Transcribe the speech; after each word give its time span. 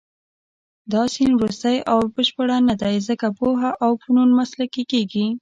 دا 0.91 1.01
سیند 1.13 1.33
وروستۍ 1.37 1.77
او 1.91 1.99
بشپړه 2.15 2.57
نه 2.69 2.75
دی، 2.81 2.95
ځکه 3.07 3.25
پوهه 3.39 3.69
او 3.83 3.91
فنون 4.01 4.29
مسلکي 4.39 4.83
کېږي. 4.91 5.25